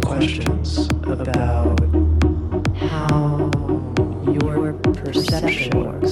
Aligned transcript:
questions 0.00 0.88
about 1.04 1.80
how 2.90 3.50
your 4.32 4.72
perception 4.74 5.84
works. 5.84 6.07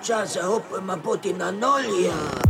тільки 0.00 0.06
час 0.06 0.36
опима 0.36 0.96
поти 0.96 1.34
на 1.34 1.52
ноль 1.52 1.82
It's 1.82 2.49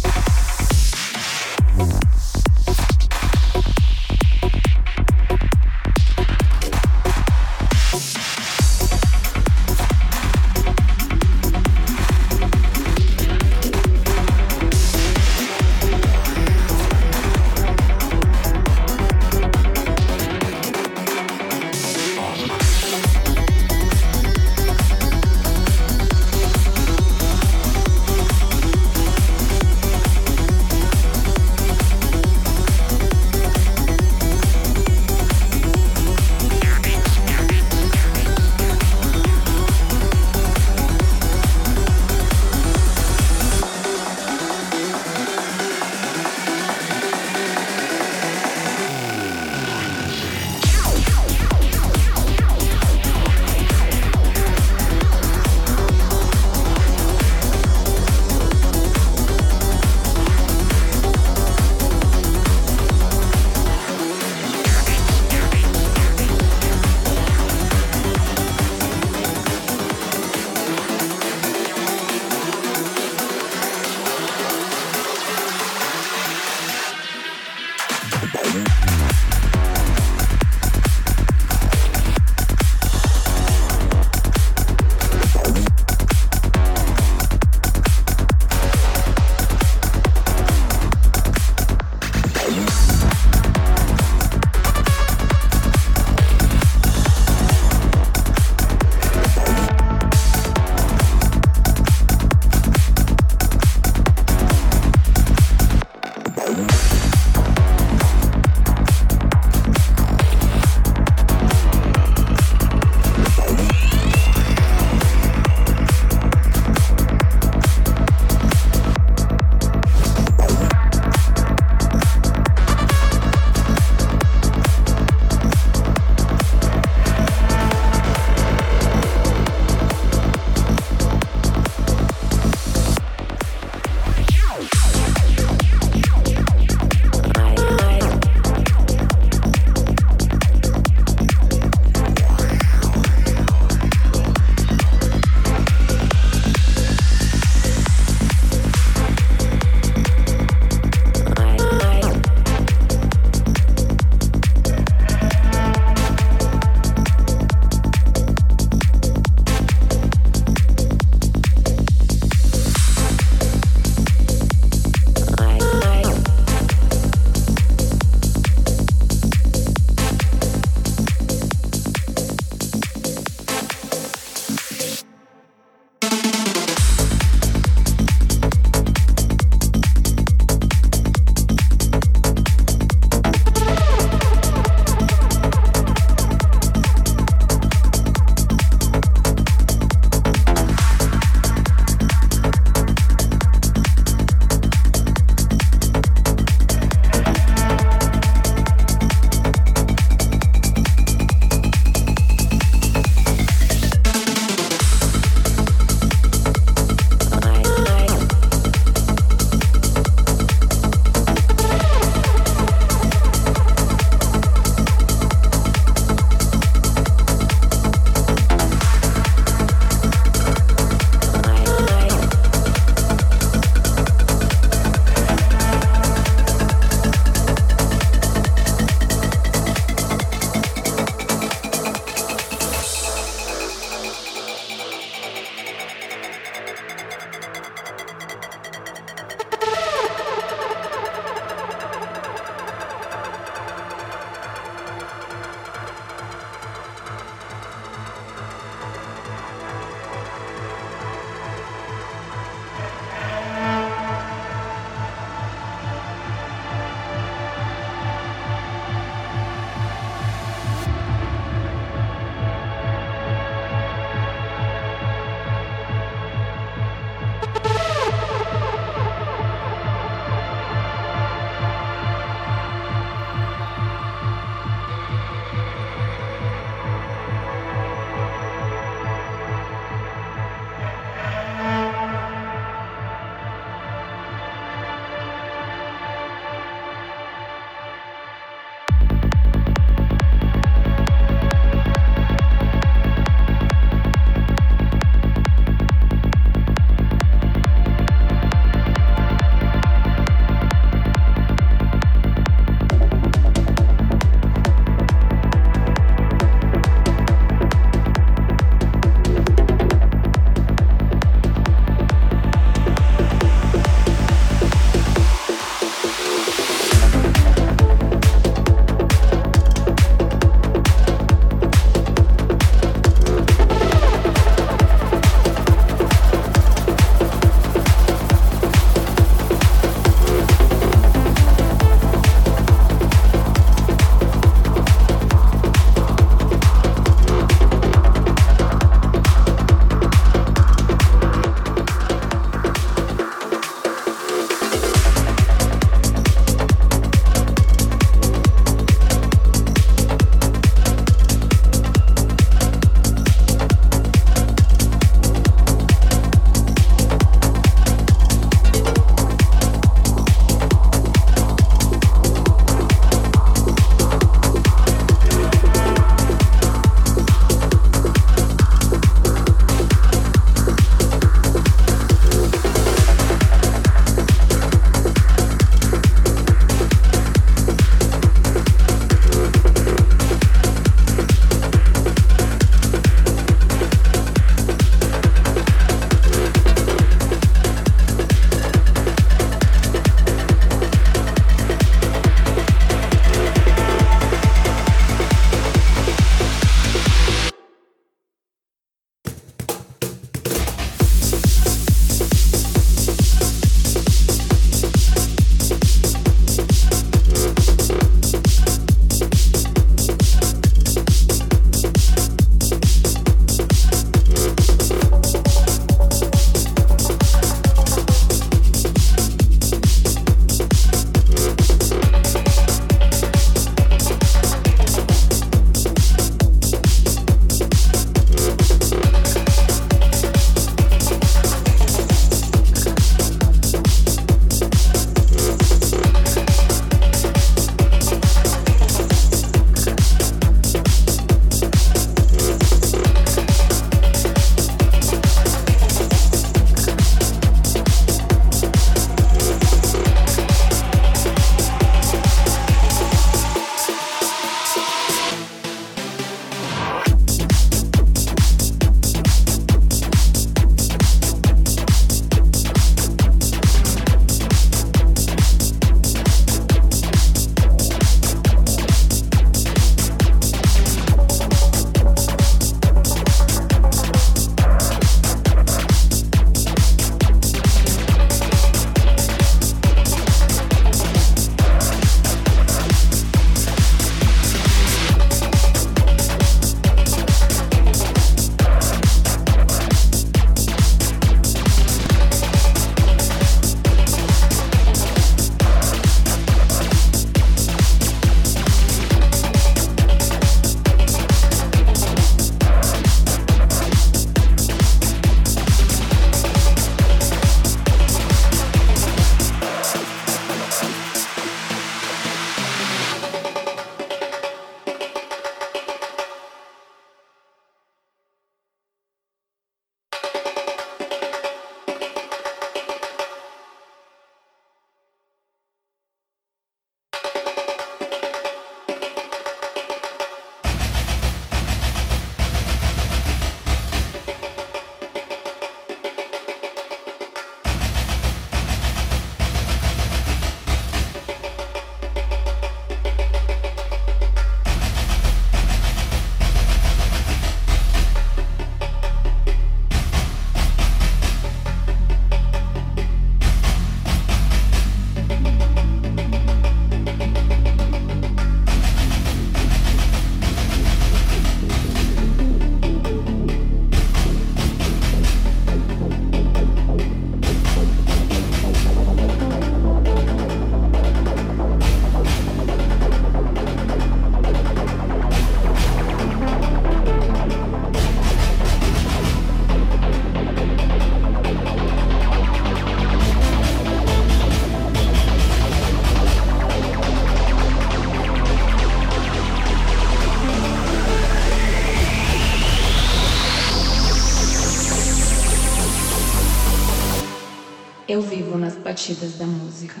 Batidas 598.90 599.38
da 599.38 599.46
música. 599.46 600.00